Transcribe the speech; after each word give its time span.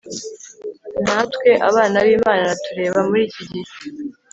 natwe 1.05 1.49
abana 1.69 1.97
bImana 2.07 2.41
aratureba 2.45 2.99
muri 3.07 3.21
iki 3.27 3.43
gihe 3.51 3.71